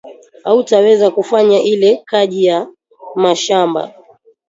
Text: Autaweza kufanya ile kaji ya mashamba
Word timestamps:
Autaweza 0.43 1.11
kufanya 1.11 1.59
ile 1.61 2.01
kaji 2.05 2.45
ya 2.45 2.67
mashamba 3.15 3.93